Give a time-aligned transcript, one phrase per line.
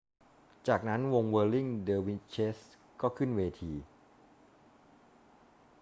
[0.67, 2.57] จากนั้นวงเวิร์ลลิง เดอร์วิชเชส
[3.01, 3.73] ก็ขึ้นเวที